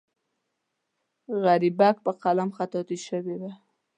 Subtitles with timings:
[1.43, 3.51] غریبک په قلم خطاطي شوې وه.